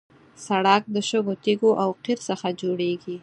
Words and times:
سړک 0.45 0.83
د 0.95 0.97
شګو، 1.09 1.33
تیږو 1.43 1.71
او 1.83 1.89
قیر 2.03 2.19
څخه 2.29 2.47
جوړېږي. 2.61 3.15